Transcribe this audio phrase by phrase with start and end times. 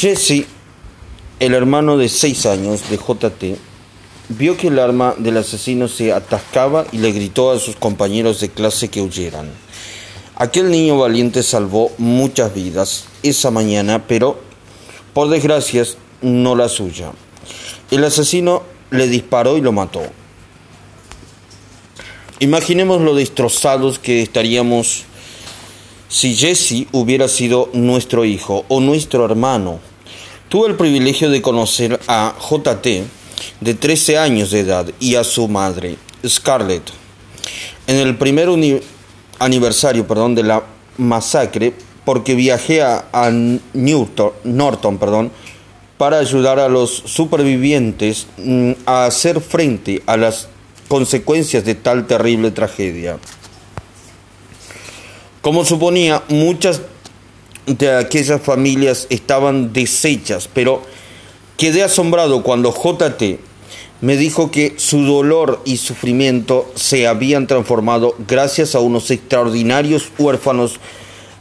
[0.00, 0.46] Jesse,
[1.40, 3.58] el hermano de seis años de JT,
[4.30, 8.48] vio que el arma del asesino se atascaba y le gritó a sus compañeros de
[8.48, 9.50] clase que huyeran.
[10.36, 14.40] Aquel niño valiente salvó muchas vidas esa mañana, pero
[15.12, 15.84] por desgracia
[16.22, 17.12] no la suya.
[17.90, 20.00] El asesino le disparó y lo mató.
[22.38, 25.04] Imaginemos lo destrozados que estaríamos
[26.08, 29.89] si Jesse hubiera sido nuestro hijo o nuestro hermano.
[30.50, 33.04] Tuve el privilegio de conocer a JT
[33.60, 35.96] de 13 años de edad y a su madre,
[36.26, 36.82] Scarlett.
[37.86, 38.48] En el primer
[39.38, 40.64] aniversario perdón, de la
[40.98, 41.72] masacre,
[42.04, 43.30] porque viajé a,
[43.74, 45.30] Newton, Norton perdón,
[45.96, 50.48] para ayudar a los supervivientes mm, a hacer frente a las
[50.88, 53.20] consecuencias de tal terrible tragedia.
[55.42, 56.82] Como suponía, muchas
[57.78, 60.82] de aquellas familias estaban deshechas, pero
[61.56, 63.38] quedé asombrado cuando JT
[64.00, 70.80] me dijo que su dolor y sufrimiento se habían transformado gracias a unos extraordinarios huérfanos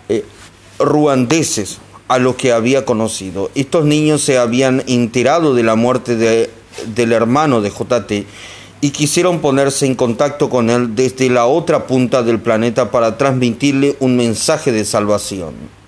[0.09, 0.26] eh,
[0.78, 1.78] ruandeses
[2.09, 3.50] a los que había conocido.
[3.56, 6.50] Estos niños se habían enterado de la muerte de,
[6.96, 8.25] del hermano de JT
[8.81, 13.96] y quisieron ponerse en contacto con él desde la otra punta del planeta para transmitirle
[14.00, 15.78] un mensaje de salvación.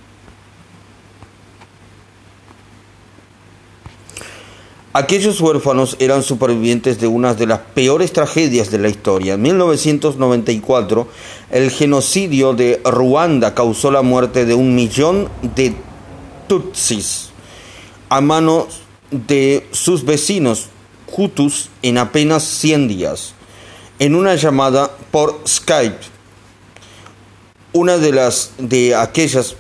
[4.94, 9.36] Aquellos huérfanos eran supervivientes de una de las peores tragedias de la historia.
[9.36, 11.08] En 1994,
[11.50, 15.74] el genocidio de Ruanda causó la muerte de un millón de
[16.50, 17.30] Tutsis
[18.10, 18.82] a manos
[19.12, 20.68] de sus vecinos
[21.08, 23.34] Hutus en apenas 100 días.
[23.98, 26.00] En una llamada por Skype,
[27.72, 29.56] una de las de aquellas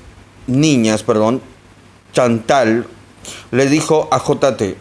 [0.47, 1.41] niñas, perdón,
[2.11, 2.85] Chantal,
[3.51, 4.75] le dijo a JT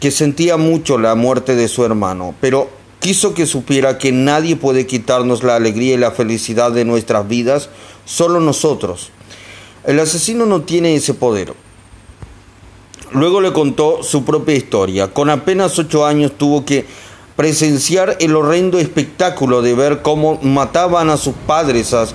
[0.00, 2.68] que sentía mucho la muerte de su hermano, pero
[3.00, 7.70] quiso que supiera que nadie puede quitarnos la alegría y la felicidad de nuestras vidas,
[8.04, 9.10] solo nosotros.
[9.84, 11.54] El asesino no tiene ese poder.
[13.12, 15.12] Luego le contó su propia historia.
[15.12, 16.86] Con apenas ocho años tuvo que
[17.36, 22.06] presenciar el horrendo espectáculo de ver cómo mataban a sus padres a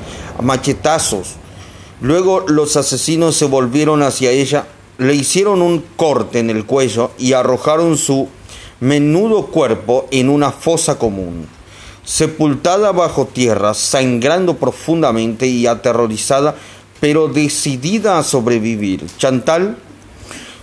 [0.42, 1.36] machetazos.
[2.02, 4.68] Luego los asesinos se volvieron hacia ella,
[5.02, 8.30] le hicieron un corte en el cuello y arrojaron su
[8.80, 11.48] menudo cuerpo en una fosa común.
[12.06, 16.56] Sepultada bajo tierra, sangrando profundamente y aterrorizada,
[17.00, 19.06] pero decidida a sobrevivir.
[19.18, 19.78] Chantal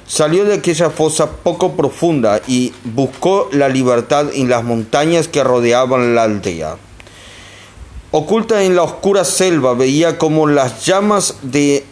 [0.06, 6.14] Salió de aquella fosa poco profunda y buscó la libertad en las montañas que rodeaban
[6.14, 6.76] la aldea.
[8.10, 11.84] Oculta en la oscura selva veía como las llamas de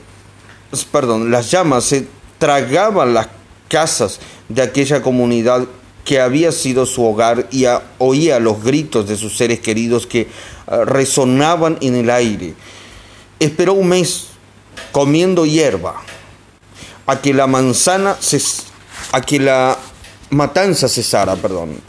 [0.90, 2.08] perdón, las llamas se
[2.38, 3.28] tragaban las
[3.68, 5.66] casas de aquella comunidad
[6.04, 7.64] que había sido su hogar y
[7.98, 10.28] oía los gritos de sus seres queridos que eh,
[10.84, 12.54] resonaban en el aire.
[13.40, 14.28] Esperó un mes
[14.92, 16.00] comiendo hierba
[17.06, 18.16] a que la manzana
[19.12, 19.76] a que la
[20.30, 21.80] matanza cesara, perdón.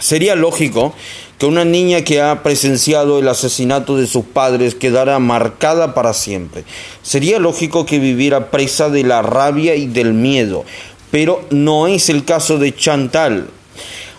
[0.00, 0.94] Sería lógico
[1.40, 6.64] que una niña que ha presenciado el asesinato de sus padres quedara marcada para siempre.
[7.02, 10.66] Sería lógico que viviera presa de la rabia y del miedo,
[11.10, 13.48] pero no es el caso de Chantal.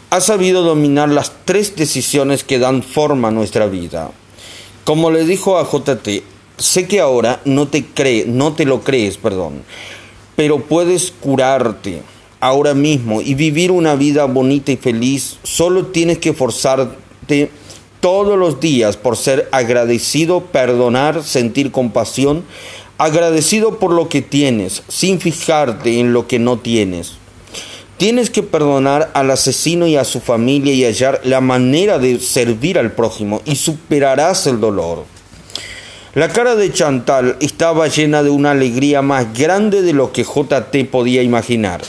[0.10, 4.10] Ha sabido dominar las tres decisiones que dan forma a nuestra vida.
[4.84, 6.24] Como le dijo a JT,
[6.58, 9.62] sé que ahora no te cree, no te lo crees, perdón,
[10.36, 12.02] pero puedes curarte
[12.40, 15.38] ahora mismo y vivir una vida bonita y feliz.
[15.44, 16.34] Solo tienes que
[18.00, 22.44] todos los días por ser agradecido, perdonar, sentir compasión,
[22.98, 27.14] agradecido por lo que tienes, sin fijarte en lo que no tienes.
[27.98, 32.80] Tienes que perdonar al asesino y a su familia y hallar la manera de servir
[32.80, 35.06] al prójimo y superarás el dolor.
[36.16, 40.90] La cara de Chantal estaba llena de una alegría más grande de lo que JT
[40.90, 41.82] podía imaginar.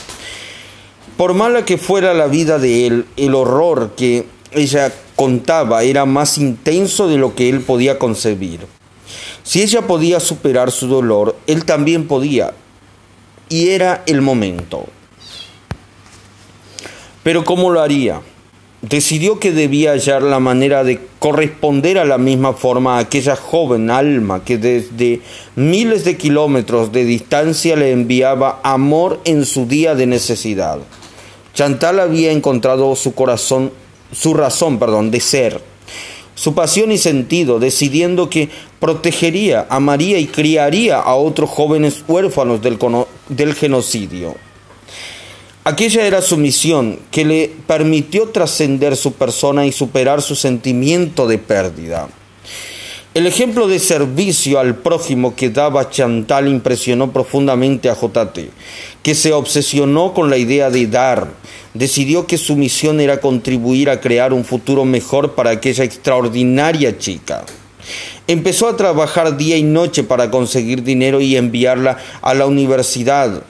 [1.17, 6.37] Por mala que fuera la vida de él, el horror que ella contaba era más
[6.37, 8.61] intenso de lo que él podía concebir.
[9.43, 12.53] Si ella podía superar su dolor, él también podía.
[13.49, 14.87] Y era el momento.
[17.23, 18.21] Pero ¿cómo lo haría?
[18.83, 23.89] decidió que debía hallar la manera de corresponder a la misma forma a aquella joven
[23.89, 25.21] alma que desde
[25.55, 30.79] miles de kilómetros de distancia le enviaba amor en su día de necesidad.
[31.53, 33.71] Chantal había encontrado su corazón,
[34.13, 35.61] su razón, perdón, de ser.
[36.35, 38.49] su pasión y sentido, decidiendo que
[38.79, 42.79] protegería, amaría y criaría a otros jóvenes huérfanos del,
[43.29, 44.35] del genocidio.
[45.63, 51.37] Aquella era su misión, que le permitió trascender su persona y superar su sentimiento de
[51.37, 52.09] pérdida.
[53.13, 58.49] El ejemplo de servicio al prójimo que daba Chantal impresionó profundamente a JT,
[59.03, 61.27] que se obsesionó con la idea de dar.
[61.75, 67.45] Decidió que su misión era contribuir a crear un futuro mejor para aquella extraordinaria chica.
[68.25, 73.43] Empezó a trabajar día y noche para conseguir dinero y enviarla a la universidad.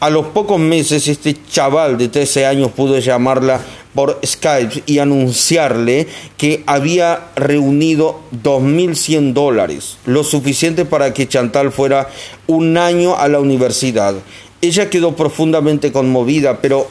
[0.00, 3.60] A los pocos meses este chaval de 13 años pudo llamarla
[3.94, 12.08] por Skype y anunciarle que había reunido 2.100 dólares, lo suficiente para que Chantal fuera
[12.46, 14.14] un año a la universidad.
[14.60, 16.86] Ella quedó profundamente conmovida, pero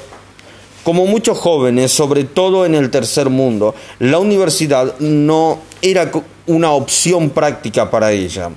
[0.83, 6.11] como muchos jóvenes, sobre todo en el tercer mundo, la universidad no era
[6.47, 8.49] una opción práctica para ella,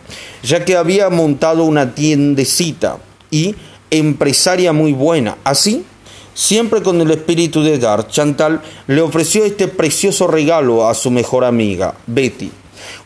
[0.42, 2.98] ya que había montado una tiendecita
[3.30, 3.54] y
[3.90, 5.36] empresaria muy buena.
[5.44, 5.84] Así
[6.34, 11.44] Siempre con el espíritu de dar, Chantal le ofreció este precioso regalo a su mejor
[11.44, 12.50] amiga, Betty,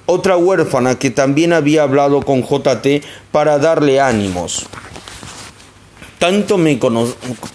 [0.07, 4.67] otra huérfana que también había hablado con JT para darle ánimos.
[6.19, 6.81] Tanto me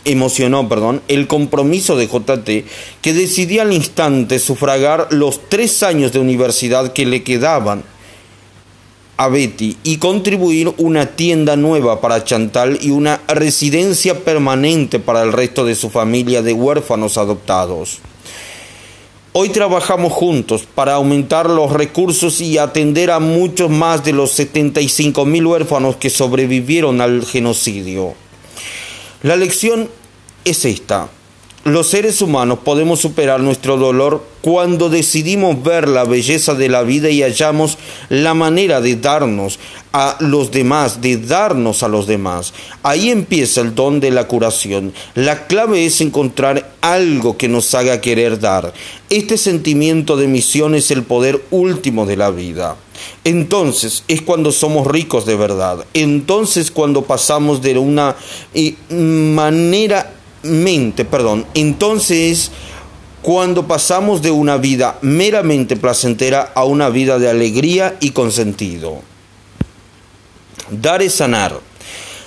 [0.06, 2.66] emocionó perdón, el compromiso de JT
[3.02, 7.84] que decidí al instante sufragar los tres años de universidad que le quedaban
[9.18, 15.32] a Betty y contribuir una tienda nueva para Chantal y una residencia permanente para el
[15.32, 18.00] resto de su familia de huérfanos adoptados.
[19.36, 25.26] Hoy trabajamos juntos para aumentar los recursos y atender a muchos más de los 75
[25.26, 28.14] mil huérfanos que sobrevivieron al genocidio.
[29.24, 29.90] La lección
[30.46, 31.10] es esta.
[31.66, 37.10] Los seres humanos podemos superar nuestro dolor cuando decidimos ver la belleza de la vida
[37.10, 37.78] y hallamos
[38.10, 39.60] la manera de darnos
[39.94, 42.54] a los demás, de darnos a los demás.
[42.84, 44.92] Ahí empieza el don de la curación.
[45.16, 48.74] La clave es encontrar algo que nos haga querer dar.
[49.10, 52.76] Este sentimiento de misión es el poder último de la vida.
[53.24, 55.86] Entonces es cuando somos ricos de verdad.
[55.94, 58.18] Entonces cuando pasamos de una
[58.54, 60.12] eh, manera
[60.44, 62.52] mente, perdón, entonces
[63.24, 69.02] cuando pasamos de una vida meramente placentera a una vida de alegría y consentido.
[70.70, 71.58] Dar es sanar.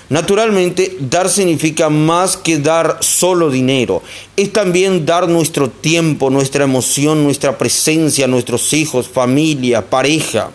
[0.09, 4.03] Naturalmente, dar significa más que dar solo dinero.
[4.37, 10.51] Es también dar nuestro tiempo, nuestra emoción, nuestra presencia, nuestros hijos, familia, pareja,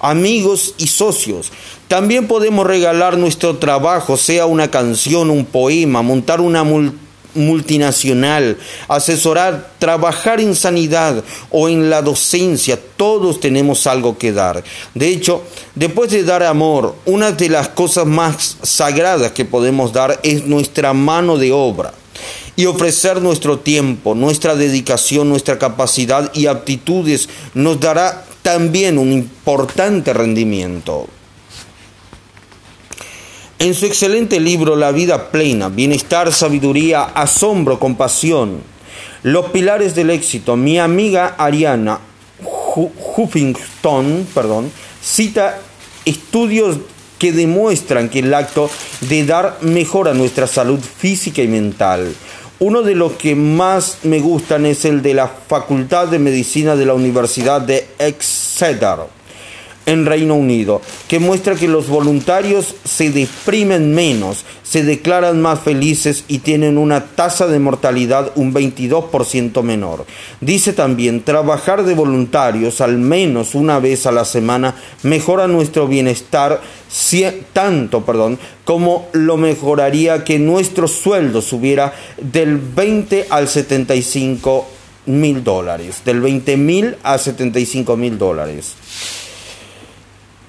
[0.00, 1.52] amigos y socios.
[1.86, 7.03] También podemos regalar nuestro trabajo, sea una canción, un poema, montar una multitud
[7.34, 8.56] multinacional,
[8.88, 14.62] asesorar, trabajar en sanidad o en la docencia, todos tenemos algo que dar.
[14.94, 15.42] De hecho,
[15.74, 20.92] después de dar amor, una de las cosas más sagradas que podemos dar es nuestra
[20.92, 21.92] mano de obra
[22.56, 30.12] y ofrecer nuestro tiempo, nuestra dedicación, nuestra capacidad y aptitudes nos dará también un importante
[30.12, 31.08] rendimiento.
[33.64, 38.60] En su excelente libro La vida plena, bienestar, sabiduría, asombro, compasión,
[39.22, 41.98] los pilares del éxito, mi amiga Ariana
[43.16, 44.70] Huffington perdón,
[45.00, 45.60] cita
[46.04, 46.76] estudios
[47.18, 48.68] que demuestran que el acto
[49.00, 52.14] de dar mejora nuestra salud física y mental.
[52.58, 56.84] Uno de los que más me gustan es el de la Facultad de Medicina de
[56.84, 59.23] la Universidad de Exeter
[59.86, 66.24] en Reino Unido, que muestra que los voluntarios se deprimen menos, se declaran más felices
[66.28, 70.06] y tienen una tasa de mortalidad un 22% menor.
[70.40, 76.60] Dice también, trabajar de voluntarios al menos una vez a la semana mejora nuestro bienestar
[77.52, 84.66] tanto, perdón, como lo mejoraría que nuestro sueldo subiera del 20 al 75
[85.06, 88.74] mil dólares, del 20 mil a 75 mil dólares.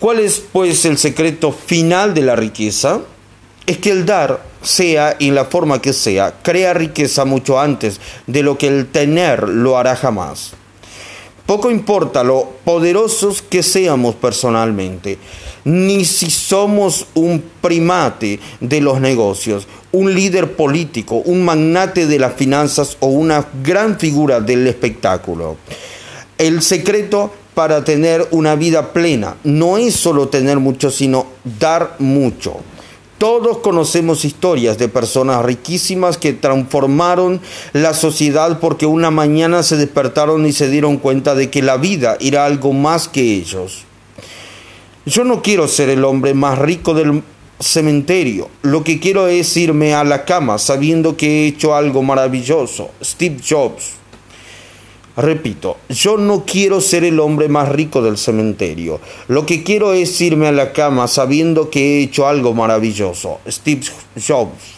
[0.06, 3.02] ¿Cuál es pues el secreto final de la riqueza?
[3.66, 8.44] Es que el dar, sea en la forma que sea, crea riqueza mucho antes de
[8.44, 10.52] lo que el tener lo hará jamás.
[11.48, 15.18] Poco importa lo poderosos que seamos personalmente,
[15.64, 22.36] ni si somos un primate de los negocios, un líder político, un magnate de las
[22.36, 25.58] finanzas o una gran figura del espectáculo.
[26.38, 29.38] El secreto para tener una vida plena.
[29.44, 31.26] No es solo tener mucho, sino
[31.60, 32.58] dar mucho.
[33.18, 37.40] Todos conocemos historias de personas riquísimas que transformaron
[37.72, 42.18] la sociedad porque una mañana se despertaron y se dieron cuenta de que la vida
[42.20, 43.86] era algo más que ellos.
[45.06, 47.24] Yo no quiero ser el hombre más rico del
[47.60, 48.50] cementerio.
[48.64, 52.90] Lo que quiero es irme a la cama sabiendo que he hecho algo maravilloso.
[53.02, 53.94] Steve Jobs.
[55.18, 59.00] Repito, yo no quiero ser el hombre más rico del cementerio.
[59.28, 63.40] Lo que quiero es irme a la cama sabiendo que he hecho algo maravilloso.
[63.48, 63.84] Steve
[64.16, 64.76] Jobs.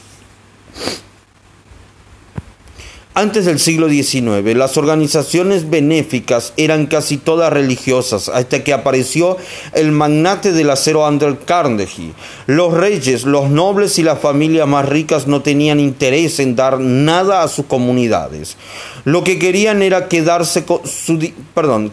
[3.17, 9.37] Antes del siglo XIX, las organizaciones benéficas eran casi todas religiosas, hasta que apareció
[9.73, 12.13] el magnate del acero Andrew Carnegie.
[12.45, 17.41] Los reyes, los nobles y las familias más ricas no tenían interés en dar nada
[17.41, 18.55] a sus comunidades.
[19.03, 20.63] Lo que querían era quedarse,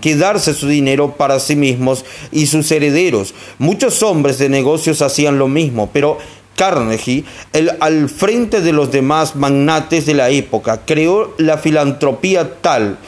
[0.02, 3.32] quedarse su dinero para sí mismos y sus herederos.
[3.56, 6.18] Muchos hombres de negocios hacían lo mismo, pero
[6.56, 12.98] Carnegie, el, al frente de los demás magnates de la época, creó la filantropía tal,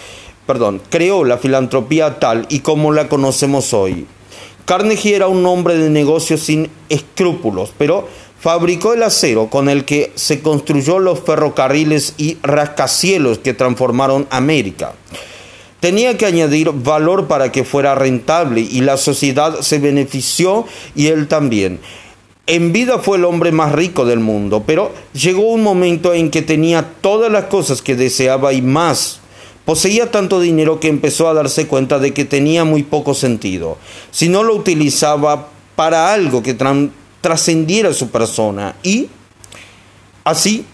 [0.46, 4.06] perdón, creó la filantropía tal y como la conocemos hoy.
[4.64, 8.08] Carnegie era un hombre de negocios sin escrúpulos, pero
[8.40, 14.94] fabricó el acero con el que se construyó los ferrocarriles y rascacielos que transformaron América.
[15.80, 21.28] Tenía que añadir valor para que fuera rentable y la sociedad se benefició y él
[21.28, 21.80] también.
[22.48, 26.42] En vida fue el hombre más rico del mundo, pero llegó un momento en que
[26.42, 29.18] tenía todas las cosas que deseaba y más.
[29.64, 33.78] Poseía tanto dinero que empezó a darse cuenta de que tenía muy poco sentido.
[34.12, 36.56] Si no lo utilizaba para algo que
[37.20, 38.76] trascendiera su persona.
[38.84, 39.08] Y
[40.22, 40.64] así,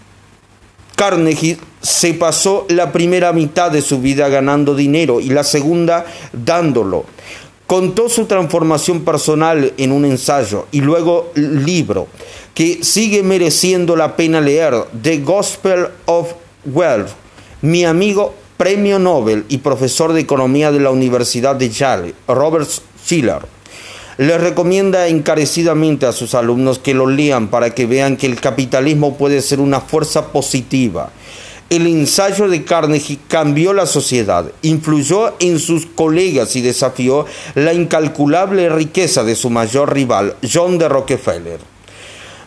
[0.95, 7.05] Carnegie se pasó la primera mitad de su vida ganando dinero y la segunda dándolo.
[7.67, 12.07] Contó su transformación personal en un ensayo y luego libro
[12.53, 16.33] que sigue mereciendo la pena leer, The Gospel of
[16.65, 17.09] Wealth.
[17.61, 22.69] Mi amigo premio Nobel y profesor de economía de la Universidad de Yale, Robert
[23.03, 23.39] Schiller,
[24.17, 29.17] le recomienda encarecidamente a sus alumnos que lo lean para que vean que el capitalismo
[29.17, 31.11] puede ser una fuerza positiva
[31.69, 38.69] el ensayo de Carnegie cambió la sociedad, influyó en sus colegas y desafió la incalculable
[38.69, 41.59] riqueza de su mayor rival, John de Rockefeller.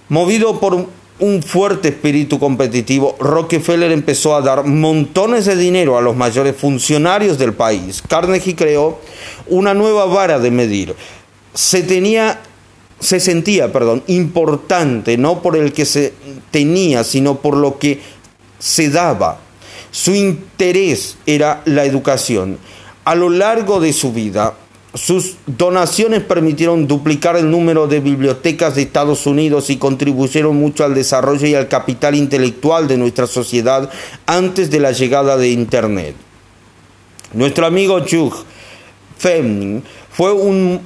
[0.09, 0.87] Movido por
[1.19, 7.39] un fuerte espíritu competitivo, Rockefeller empezó a dar montones de dinero a los mayores funcionarios
[7.39, 8.03] del país.
[8.07, 8.99] Carnegie creó
[9.49, 10.95] una nueva vara de medir.
[11.55, 12.41] Se tenía
[12.99, 16.15] se sentía, perdón, importante no por el que se
[16.51, 18.01] tenía, sino por lo que
[18.67, 19.39] se daba.
[19.93, 22.59] Su interés era la educación.
[23.05, 24.55] A lo largo de su vida,
[24.93, 30.95] sus donaciones permitieron duplicar el número de bibliotecas de Estados Unidos y contribuyeron mucho al
[30.95, 33.89] desarrollo y al capital intelectual de nuestra sociedad
[34.27, 36.17] antes de la llegada de Internet.
[37.35, 38.35] Nuestro amigo Hugh
[39.17, 40.81] Fleming fue un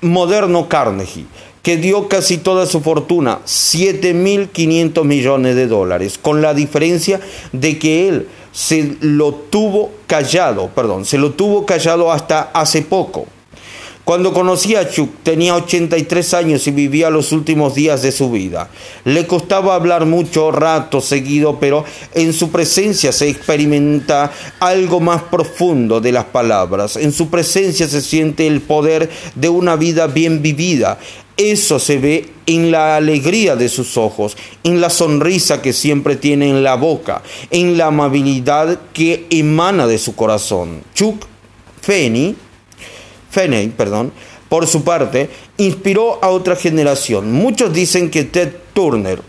[0.00, 1.26] moderno Carnegie
[1.62, 7.20] que dio casi toda su fortuna, 7.500 millones de dólares, con la diferencia
[7.52, 13.26] de que él se lo tuvo callado, perdón, se lo tuvo callado hasta hace poco.
[14.04, 18.68] Cuando conocí a Chuck tenía 83 años y vivía los últimos días de su vida.
[19.04, 26.00] Le costaba hablar mucho rato seguido, pero en su presencia se experimenta algo más profundo
[26.00, 26.96] de las palabras.
[26.96, 30.98] En su presencia se siente el poder de una vida bien vivida.
[31.36, 36.50] Eso se ve en la alegría de sus ojos, en la sonrisa que siempre tiene
[36.50, 40.82] en la boca, en la amabilidad que emana de su corazón.
[40.92, 41.24] Chuck
[41.80, 42.36] Fenney,
[43.32, 44.12] Fenney, perdón,
[44.48, 47.32] por su parte, inspiró a otra generación.
[47.32, 49.20] Muchos dicen que Ted Turner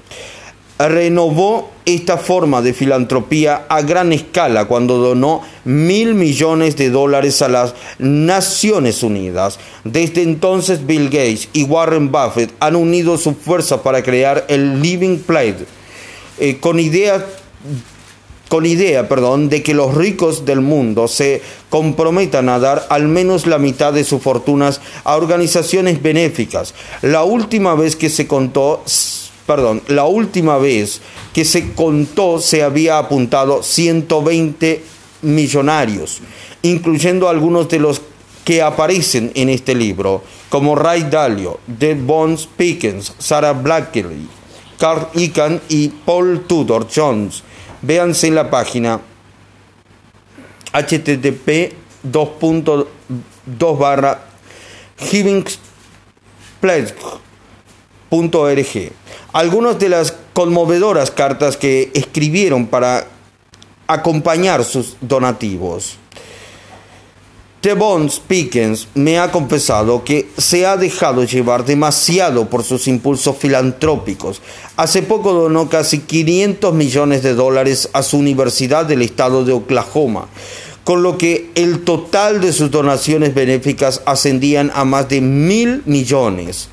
[0.77, 7.47] renovó esta forma de filantropía a gran escala cuando donó mil millones de dólares a
[7.47, 9.59] las Naciones Unidas.
[9.85, 15.19] Desde entonces Bill Gates y Warren Buffett han unido su fuerza para crear el Living
[15.19, 15.65] Plate
[16.39, 17.25] eh, con idea
[18.49, 23.47] con idea, perdón, de que los ricos del mundo se comprometan a dar al menos
[23.47, 26.73] la mitad de sus fortunas a organizaciones benéficas.
[27.01, 28.83] La última vez que se contó
[29.45, 31.01] perdón, la última vez
[31.33, 34.83] que se contó se había apuntado 120
[35.23, 36.21] millonarios,
[36.61, 38.01] incluyendo algunos de los
[38.45, 44.27] que aparecen en este libro, como Ray Dalio, Deb Bones Pickens, Sarah Blackley,
[44.77, 47.43] Carl Icahn y Paul Tudor Jones.
[47.83, 48.99] Véanse en la página
[50.71, 51.73] http
[52.09, 54.19] 2.2 barra
[59.33, 63.05] Algunas de las conmovedoras cartas que escribieron para
[63.87, 65.97] acompañar sus donativos.
[67.71, 74.41] Bones Pickens me ha confesado que se ha dejado llevar demasiado por sus impulsos filantrópicos.
[74.75, 80.27] Hace poco donó casi 500 millones de dólares a su universidad del estado de Oklahoma,
[80.83, 86.67] con lo que el total de sus donaciones benéficas ascendían a más de mil millones.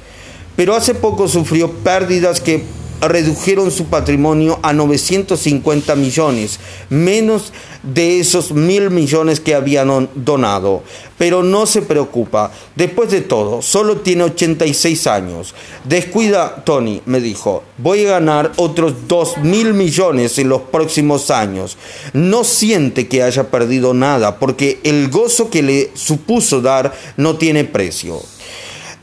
[0.56, 2.64] Pero hace poco sufrió pérdidas que
[3.00, 7.52] redujeron su patrimonio a 950 millones, menos
[7.83, 10.83] de esos mil millones que habían donado.
[11.16, 15.54] Pero no se preocupa, después de todo, solo tiene 86 años.
[15.85, 21.76] Descuida, Tony, me dijo, voy a ganar otros dos mil millones en los próximos años.
[22.12, 27.64] No siente que haya perdido nada, porque el gozo que le supuso dar no tiene
[27.64, 28.21] precio.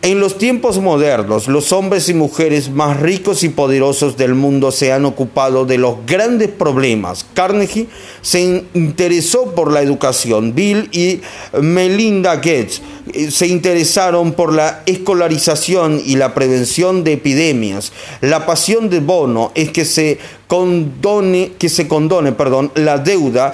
[0.04, 4.94] En los tiempos modernos, los hombres y mujeres más ricos y poderosos del mundo se
[4.94, 7.25] han ocupado de los grandes problemas.
[7.34, 7.88] Carnegie
[8.22, 10.54] se interesó por la educación.
[10.54, 11.22] Bill y
[11.60, 17.92] Melinda Gates eh, se interesaron por la escolarización y la prevención de epidemias.
[18.22, 23.51] La pasión de Bono es que se condone, que se condone, perdón, la deuda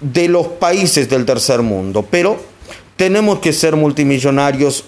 [0.00, 2.04] de los países del tercer mundo.
[2.10, 2.38] Pero
[2.96, 4.84] tenemos que ser multimillonarios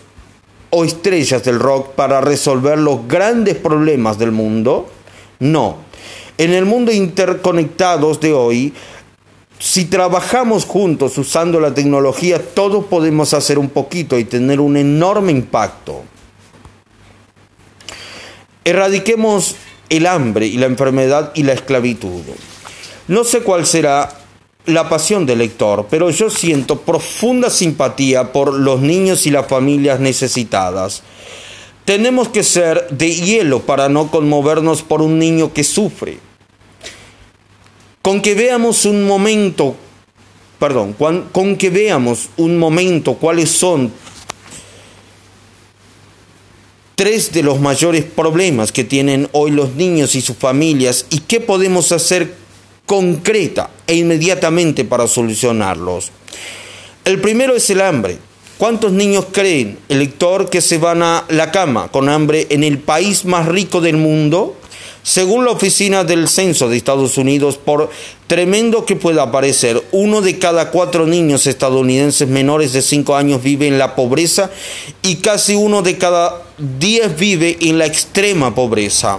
[0.71, 4.91] o estrellas del rock para resolver los grandes problemas del mundo?
[5.41, 5.79] No.
[6.37, 8.73] En el mundo interconectados de hoy,
[9.59, 15.33] si trabajamos juntos usando la tecnología, todos podemos hacer un poquito y tener un enorme
[15.33, 16.03] impacto.
[18.65, 19.57] Erradiquemos
[19.89, 22.23] el hambre y la enfermedad y la esclavitud.
[23.09, 24.18] No sé cuál será
[24.69, 30.01] la pasión del lector, pero yo siento profunda simpatía por los niños y las familias
[30.01, 31.03] necesitadas.
[31.85, 36.19] Tenemos que ser de hielo para no conmovernos por un niño que sufre.
[38.03, 39.75] Con que veamos un momento,
[40.59, 40.95] perdón,
[41.33, 43.93] con, que veamos un momento cuáles son
[46.95, 51.41] tres de los mayores problemas que tienen hoy los niños y sus familias y qué
[51.41, 52.35] podemos hacer
[52.89, 56.11] concreta e inmediatamente para solucionarlos.
[57.05, 58.17] El primero es el hambre.
[58.57, 62.79] ¿Cuántos niños creen, el lector, que se van a la cama con hambre en el
[62.79, 64.57] país más rico del mundo?
[65.03, 67.91] Según la Oficina del Censo de Estados Unidos, por
[68.27, 73.69] tremendo que pueda parecer, uno de cada cuatro niños estadounidenses menores de 5 años vive
[73.69, 74.51] en la pobreza
[75.03, 79.19] y casi uno de cada diez vive en la extrema pobreza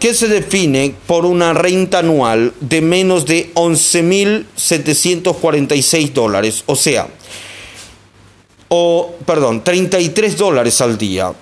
[0.00, 7.08] que se define por una renta anual de menos de 11.746 dólares, o sea,
[8.68, 11.32] o, perdón, 33 dólares al día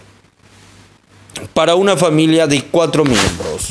[1.55, 3.71] para una familia de cuatro miembros.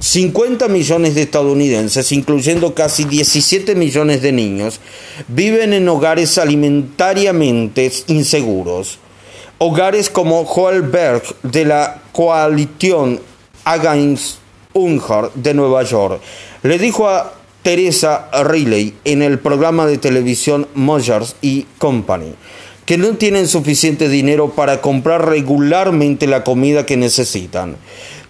[0.00, 4.80] 50 millones de estadounidenses, incluyendo casi 17 millones de niños,
[5.28, 8.98] viven en hogares alimentariamente inseguros.
[9.58, 13.20] Hogares como Holberg de la coalición
[13.70, 14.38] Against
[14.72, 16.20] Unhard de Nueva York.
[16.62, 22.34] Le dijo a Teresa Riley en el programa de televisión Mojars y Company
[22.90, 27.76] que no tienen suficiente dinero para comprar regularmente la comida que necesitan,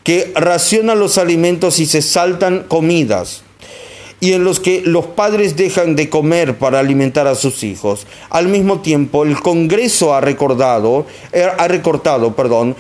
[0.05, 3.43] que racionan los alimentos y se saltan comidas,
[4.21, 8.07] y en los que los padres dejan de comer para alimentar a sus hijos.
[8.29, 12.77] Al mismo tiempo, el Congreso ha recordado, eh, ha recortado, perdón,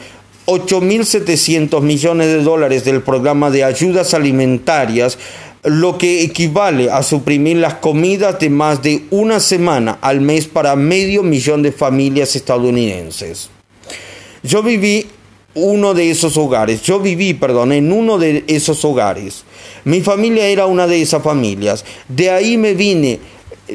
[0.50, 5.16] 8.700 millones de dólares del programa de ayudas alimentarias,
[5.62, 10.74] lo que equivale a suprimir las comidas de más de una semana al mes para
[10.74, 13.48] medio millón de familias estadounidenses.
[14.42, 15.06] Yo viví
[15.54, 19.44] uno de esos hogares, yo viví, perdón, en uno de esos hogares.
[19.84, 21.84] Mi familia era una de esas familias.
[22.08, 23.20] De ahí me vine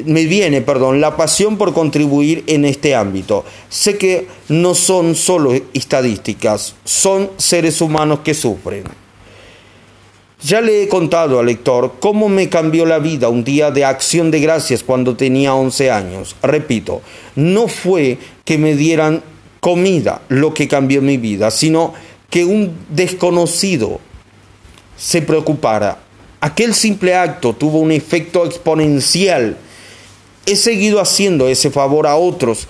[0.04, 3.44] me viene, perdón, la pasión por contribuir en este ámbito.
[3.68, 8.84] Sé que no son solo estadísticas, son seres humanos que sufren.
[10.42, 14.30] Ya le he contado al lector cómo me cambió la vida un día de acción
[14.30, 16.36] de gracias cuando tenía 11 años.
[16.42, 17.00] Repito,
[17.34, 19.22] no fue que me dieran
[19.60, 21.94] comida lo que cambió mi vida, sino
[22.30, 23.98] que un desconocido
[24.96, 25.98] se preocupara.
[26.40, 29.56] Aquel simple acto tuvo un efecto exponencial
[30.46, 32.68] he seguido haciendo ese favor a otros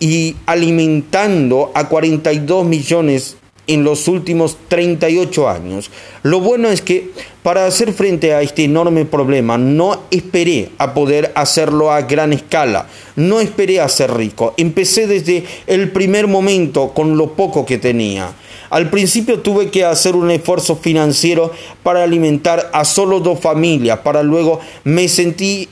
[0.00, 5.90] y alimentando a 42 millones en los últimos 38 años.
[6.22, 7.10] Lo bueno es que
[7.42, 12.88] para hacer frente a este enorme problema no esperé a poder hacerlo a gran escala,
[13.14, 18.32] no esperé a ser rico, empecé desde el primer momento con lo poco que tenía.
[18.70, 24.22] Al principio tuve que hacer un esfuerzo financiero para alimentar a solo dos familias, para
[24.22, 25.68] luego me sentí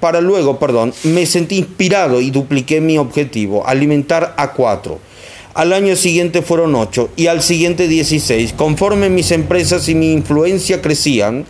[0.00, 4.98] para luego, perdón, me sentí inspirado y dupliqué mi objetivo, alimentar a cuatro.
[5.54, 8.54] Al año siguiente fueron ocho y al siguiente dieciséis.
[8.54, 11.44] Conforme mis empresas y mi influencia crecían,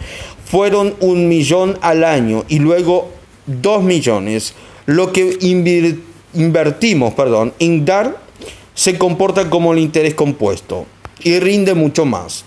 [0.45, 3.11] fueron un millón al año y luego
[3.47, 4.55] dos millones.
[4.87, 5.39] Lo que
[6.35, 8.21] invertimos perdón, en dar
[8.75, 10.87] se comporta como el interés compuesto
[11.23, 12.45] y rinde mucho más.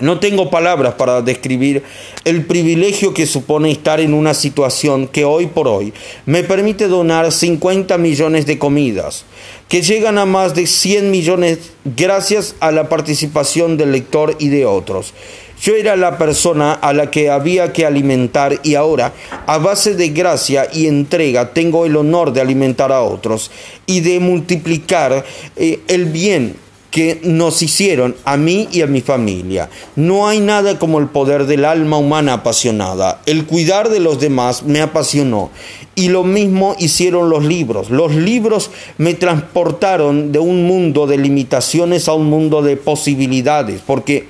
[0.00, 1.82] No tengo palabras para describir
[2.24, 5.92] el privilegio que supone estar en una situación que hoy por hoy
[6.24, 9.26] me permite donar 50 millones de comidas,
[9.68, 14.64] que llegan a más de 100 millones gracias a la participación del lector y de
[14.64, 15.12] otros.
[15.60, 19.12] Yo era la persona a la que había que alimentar y ahora,
[19.46, 23.50] a base de gracia y entrega, tengo el honor de alimentar a otros
[23.84, 25.22] y de multiplicar
[25.56, 26.56] eh, el bien
[26.90, 29.68] que nos hicieron a mí y a mi familia.
[29.96, 33.20] No hay nada como el poder del alma humana apasionada.
[33.26, 35.50] El cuidar de los demás me apasionó.
[35.94, 37.90] Y lo mismo hicieron los libros.
[37.90, 44.26] Los libros me transportaron de un mundo de limitaciones a un mundo de posibilidades, porque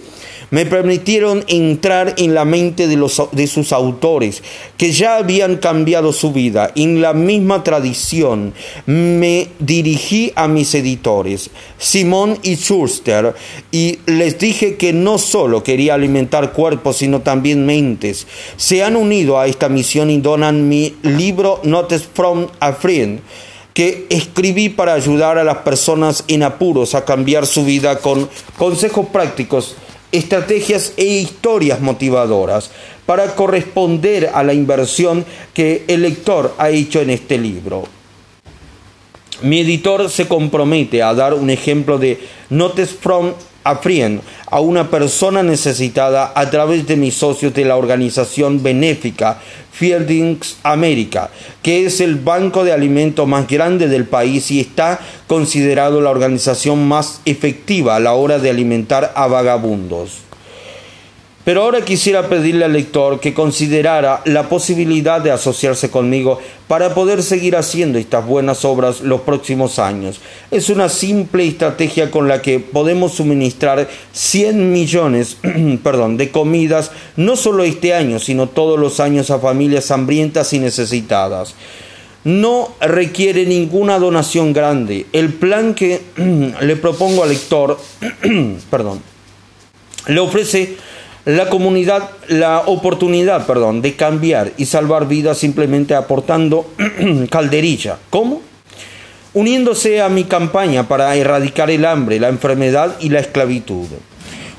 [0.51, 4.43] me permitieron entrar en la mente de, los, de sus autores,
[4.77, 6.73] que ya habían cambiado su vida.
[6.75, 8.53] En la misma tradición
[8.87, 13.35] me dirigí a mis editores, Simón y Schuster,
[13.71, 18.27] y les dije que no solo quería alimentar cuerpos, sino también mentes.
[18.57, 23.21] Se han unido a esta misión y donan mi libro Notes from a Friend
[23.73, 29.07] que escribí para ayudar a las personas en apuros a cambiar su vida con consejos
[29.13, 29.77] prácticos
[30.13, 32.71] estrategias e historias motivadoras
[33.07, 37.85] para corresponder a la inversión que el lector ha hecho en este libro.
[39.43, 42.21] Mi editor se compromete a dar un ejemplo de
[42.51, 43.33] Notes from
[43.65, 44.21] Afrien
[44.51, 49.39] a una persona necesitada a través de mis socios de la organización benéfica
[49.73, 51.31] Fieldings America,
[51.63, 56.87] que es el banco de alimentos más grande del país y está considerado la organización
[56.87, 60.30] más efectiva a la hora de alimentar a vagabundos.
[61.51, 67.25] Pero ahora quisiera pedirle al lector que considerara la posibilidad de asociarse conmigo para poder
[67.25, 70.21] seguir haciendo estas buenas obras los próximos años.
[70.53, 75.39] Es una simple estrategia con la que podemos suministrar 100 millones
[75.83, 80.61] perdón, de comidas no solo este año, sino todos los años a familias hambrientas y
[80.61, 81.57] necesitadas.
[82.23, 85.07] No requiere ninguna donación grande.
[85.13, 86.01] El plan que
[86.61, 87.77] le propongo al lector,
[88.71, 89.03] perdón,
[90.07, 90.77] le ofrece
[91.25, 96.71] la comunidad la oportunidad, perdón, de cambiar y salvar vidas simplemente aportando
[97.31, 97.99] calderilla.
[98.11, 98.43] ¿Cómo?
[99.35, 103.87] Uniéndose a mi campaña para erradicar el hambre, la enfermedad y la esclavitud.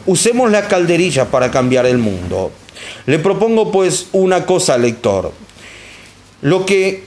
[0.06, 2.52] Usemos la calderilla para cambiar el mundo.
[3.06, 5.32] Le propongo pues una cosa lector.
[6.42, 7.04] Lo que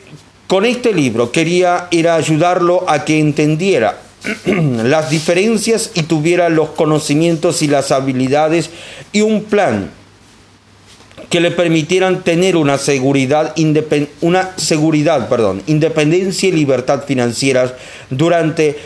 [0.46, 4.03] con este libro quería era ayudarlo a que entendiera
[4.46, 8.70] las diferencias y tuviera los conocimientos y las habilidades
[9.12, 9.90] y un plan
[11.28, 13.54] que le permitieran tener una seguridad,
[14.20, 17.74] una seguridad, perdón, independencia y libertad financieras
[18.10, 18.78] durante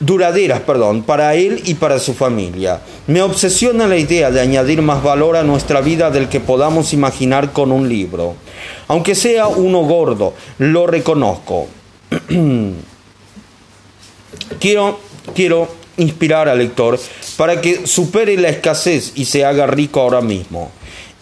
[0.00, 2.80] duraderas, perdón, para él y para su familia.
[3.06, 7.52] Me obsesiona la idea de añadir más valor a nuestra vida del que podamos imaginar
[7.52, 8.34] con un libro.
[8.88, 11.66] Aunque sea uno gordo, lo reconozco.
[14.58, 15.00] Quiero,
[15.34, 16.98] quiero inspirar al lector
[17.36, 20.70] para que supere la escasez y se haga rico ahora mismo.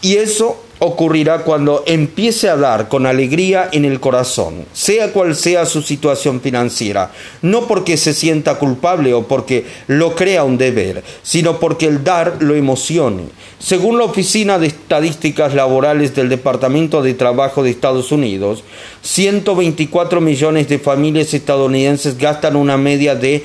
[0.01, 5.64] Y eso ocurrirá cuando empiece a dar con alegría en el corazón, sea cual sea
[5.64, 11.61] su situación financiera, no porque se sienta culpable o porque lo crea un deber, sino
[11.61, 13.27] porque el dar lo emocione.
[13.61, 18.64] Según la Oficina de Estadísticas Laborales del Departamento de Trabajo de Estados Unidos,
[19.03, 23.45] 124 millones de familias estadounidenses gastan una media de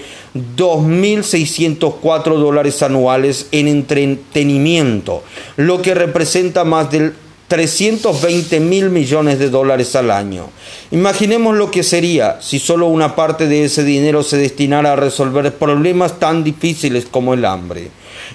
[0.55, 5.21] 2.604 dólares anuales en entretenimiento,
[5.55, 7.13] lo que representa más del
[7.47, 10.49] 320 mil millones de dólares al año.
[10.91, 15.53] Imaginemos lo que sería si solo una parte de ese dinero se destinara a resolver
[15.53, 17.89] problemas tan difíciles como el hambre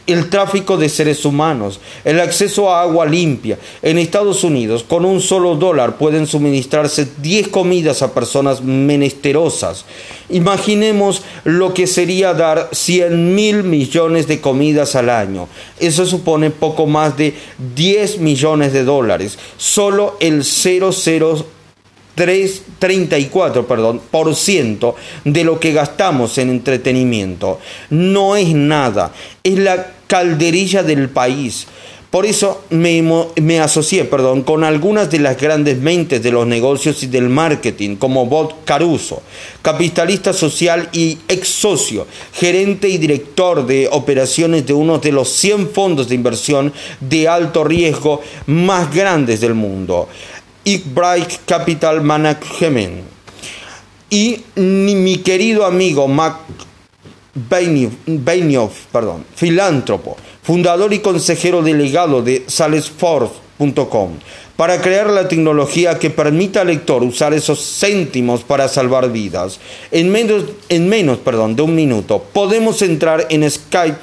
[0.07, 3.59] el tráfico de seres humanos, el acceso a agua limpia.
[3.83, 9.85] En Estados Unidos, con un solo dólar pueden suministrarse 10 comidas a personas menesterosas.
[10.29, 15.49] Imaginemos lo que sería dar 100 mil millones de comidas al año.
[15.79, 17.35] Eso supone poco más de
[17.75, 19.39] 10 millones de dólares.
[19.57, 21.62] Solo el 00
[22.15, 27.59] 3, 34 perdón, por ciento de lo que gastamos en entretenimiento.
[27.91, 31.67] No es nada, es la calderilla del país.
[32.13, 33.03] Por eso me,
[33.41, 37.97] me, asocié perdón, con algunas de las grandes mentes de los negocios y del marketing,
[37.97, 39.23] como Bob Caruso,
[39.63, 45.71] capitalista social y ex socio, gerente y director de operaciones de uno de los 100
[45.71, 50.07] fondos de inversión de alto riesgo más grandes del mundo,
[50.65, 53.05] Bright Capital Management.
[54.11, 56.37] Y mi querido amigo Mac
[57.35, 64.11] Benioff, perdón, filántropo fundador y consejero delegado de Salesforce.com,
[64.57, 69.59] para crear la tecnología que permita al lector usar esos céntimos para salvar vidas.
[69.91, 73.99] En menos, en menos perdón, de un minuto podemos entrar en Skype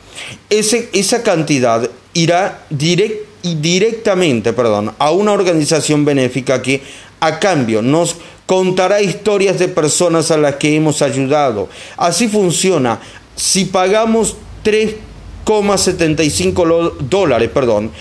[0.49, 6.81] esa cantidad irá directamente perdón, a una organización benéfica que
[7.19, 11.67] a cambio nos contará historias de personas a las que hemos ayudado.
[11.97, 12.99] Así funciona.
[13.35, 17.91] Si pagamos 3,75 dólares perdón,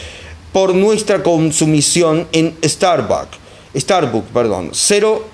[0.54, 3.38] por nuestra consumición en Starbucks,
[3.74, 5.26] Starbucks, perdón, 0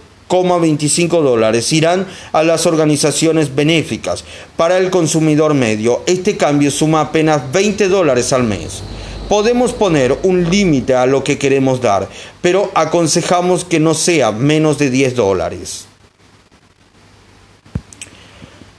[0.61, 4.25] 25 dólares irán a las organizaciones benéficas.
[4.57, 8.83] Para el consumidor medio, este cambio suma apenas 20 dólares al mes.
[9.29, 12.09] Podemos poner un límite a lo que queremos dar,
[12.41, 15.85] pero aconsejamos que no sea menos de 10 dólares.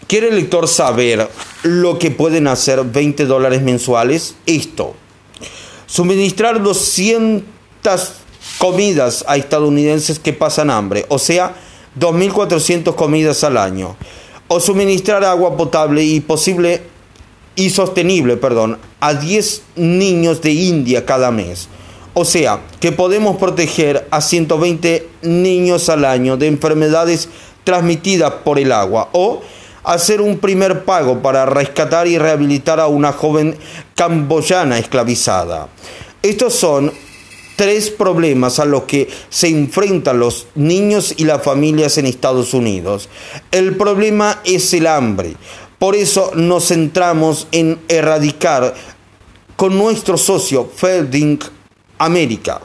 [0.08, 1.30] ¿Quiere el lector saber
[1.62, 4.34] lo que pueden hacer 20 dólares mensuales?
[4.48, 4.96] Esto.
[5.92, 7.44] Suministrar 200
[8.58, 11.54] comidas a estadounidenses que pasan hambre, o sea,
[12.00, 13.98] 2.400 comidas al año,
[14.48, 16.84] o suministrar agua potable y posible
[17.58, 21.68] y sostenible, perdón, a 10 niños de India cada mes.
[22.14, 27.28] O sea, que podemos proteger a 120 niños al año de enfermedades
[27.66, 29.42] transmitidas por el agua o
[29.84, 33.56] hacer un primer pago para rescatar y rehabilitar a una joven
[33.96, 35.68] camboyana esclavizada.
[36.22, 36.92] Estos son
[37.56, 43.10] tres problemas a los que se enfrentan los niños y las familias en Estados Unidos.
[43.52, 45.36] El problema es el hambre.
[45.78, 48.74] Por eso nos centramos en erradicar
[49.56, 51.40] con nuestro socio Felding
[51.98, 52.62] América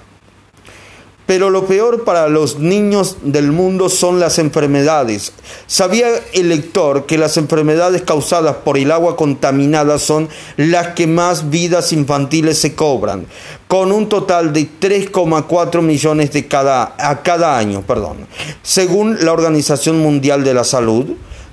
[1.26, 5.32] pero lo peor para los niños del mundo son las enfermedades.
[5.66, 11.50] ¿Sabía el lector que las enfermedades causadas por el agua contaminada son las que más
[11.50, 13.26] vidas infantiles se cobran?
[13.66, 18.18] Con un total de 3,4 millones de cada, a cada año, perdón,
[18.62, 21.06] según la Organización Mundial de la Salud.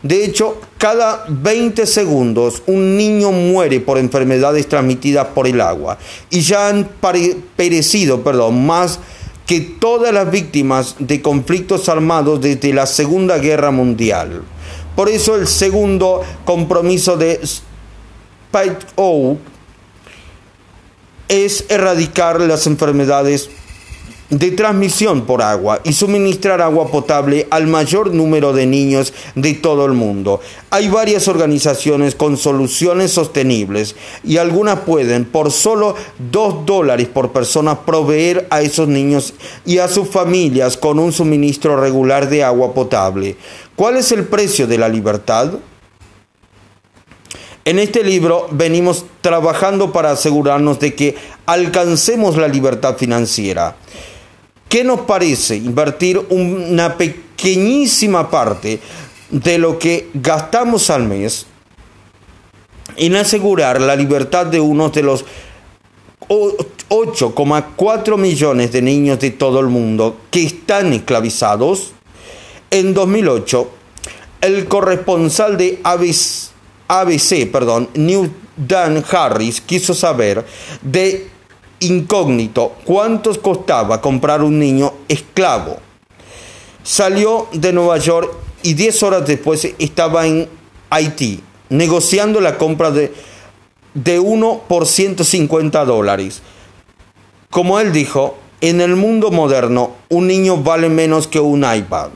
[0.04, 5.98] De hecho, cada 20 segundos un niño muere por enfermedades transmitidas por el agua
[6.30, 6.90] y ya han
[7.56, 9.00] perecido, perdón, más
[9.46, 14.44] que todas las víctimas de conflictos armados desde la Segunda Guerra Mundial.
[14.96, 19.38] Por eso el segundo compromiso de Spike O
[21.28, 23.50] es erradicar las enfermedades
[24.30, 29.86] de transmisión por agua y suministrar agua potable al mayor número de niños de todo
[29.86, 30.40] el mundo.
[30.70, 35.96] Hay varias organizaciones con soluciones sostenibles y algunas pueden por solo
[36.32, 39.34] 2 dólares por persona proveer a esos niños
[39.66, 43.36] y a sus familias con un suministro regular de agua potable.
[43.76, 45.54] ¿Cuál es el precio de la libertad?
[47.66, 53.78] En este libro venimos trabajando para asegurarnos de que alcancemos la libertad financiera.
[54.74, 58.80] ¿Qué nos parece invertir una pequeñísima parte
[59.30, 61.46] de lo que gastamos al mes
[62.96, 65.26] en asegurar la libertad de uno de los
[66.28, 71.92] 8,4 millones de niños de todo el mundo que están esclavizados?
[72.72, 73.70] En 2008,
[74.42, 80.44] el corresponsal de ABC, perdón, New Dan Harris quiso saber
[80.82, 81.28] de
[81.80, 85.78] incógnito cuántos costaba comprar un niño esclavo.
[86.84, 88.32] Salió de Nueva York
[88.62, 90.50] y 10 horas después estaba en
[90.90, 93.14] Haití negociando la compra de,
[93.94, 96.42] de uno por 150 dólares.
[97.50, 102.10] Como él dijo, en el mundo moderno un niño vale menos que un iPad.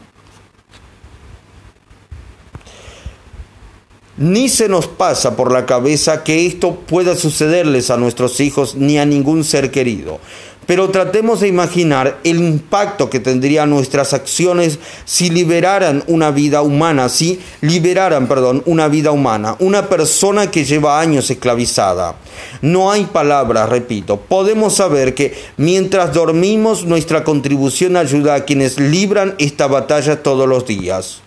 [4.18, 8.98] Ni se nos pasa por la cabeza que esto pueda sucederles a nuestros hijos ni
[8.98, 10.20] a ningún ser querido.
[10.68, 17.10] pero tratemos de imaginar el impacto que tendrían nuestras acciones si liberaran una vida humana,
[17.10, 22.16] si liberaran, perdón, una vida humana, una persona que lleva años esclavizada.
[22.62, 24.18] No hay palabras, repito.
[24.18, 30.68] Podemos saber que mientras dormimos nuestra contribución ayuda a quienes libran esta batalla todos los
[30.68, 31.22] días.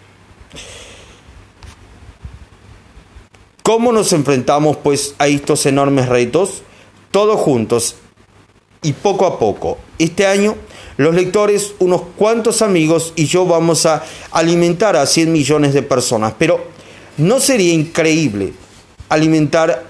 [3.63, 6.63] ¿Cómo nos enfrentamos pues a estos enormes retos?
[7.11, 7.97] Todos juntos
[8.83, 9.79] y poco a poco.
[9.99, 10.57] Este año
[10.97, 16.35] los lectores, unos cuantos amigos y yo vamos a alimentar a 100 millones de personas.
[16.39, 16.67] Pero
[17.17, 18.53] ¿no sería increíble
[19.09, 19.90] alimentar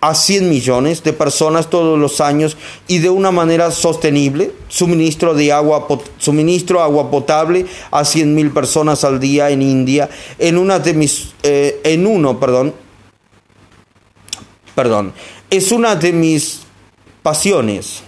[0.00, 2.56] a 100 millones de personas todos los años
[2.86, 5.86] y de una manera sostenible, suministro de agua,
[6.18, 11.34] suministro agua potable a 100 mil personas al día en India, en una de mis,
[11.42, 12.74] eh, en uno, perdón,
[14.74, 15.12] perdón,
[15.50, 16.60] es una de mis
[17.22, 18.02] pasiones.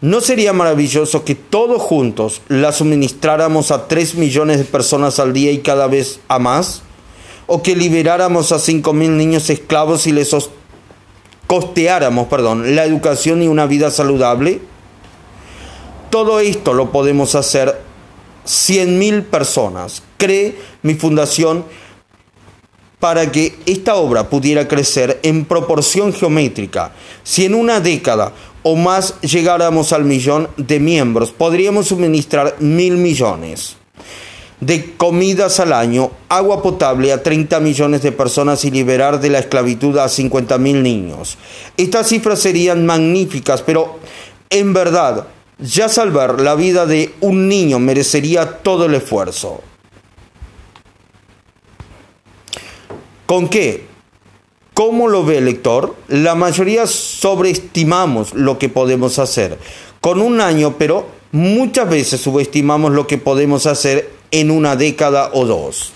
[0.00, 5.50] ¿No sería maravilloso que todos juntos la suministráramos a 3 millones de personas al día
[5.50, 6.82] y cada vez a más?
[7.50, 10.36] ¿O que liberáramos a 5 mil niños esclavos y les
[11.46, 14.60] costeáramos perdón, la educación y una vida saludable?
[16.10, 17.80] Todo esto lo podemos hacer
[18.44, 20.02] 100 mil personas.
[20.18, 21.64] Cree mi fundación
[22.98, 26.92] para que esta obra pudiera crecer en proporción geométrica.
[27.22, 33.78] Si en una década o más llegáramos al millón de miembros, podríamos suministrar mil millones
[34.60, 39.38] de comidas al año, agua potable a 30 millones de personas y liberar de la
[39.38, 41.38] esclavitud a 50 mil niños.
[41.76, 43.98] Estas cifras serían magníficas, pero
[44.50, 45.26] en verdad,
[45.58, 49.62] ya salvar la vida de un niño merecería todo el esfuerzo.
[53.26, 53.86] ¿Con qué?
[54.74, 55.96] ¿Cómo lo ve el lector?
[56.08, 59.58] La mayoría sobreestimamos lo que podemos hacer
[60.00, 65.46] con un año, pero muchas veces subestimamos lo que podemos hacer en una década o
[65.46, 65.92] dos.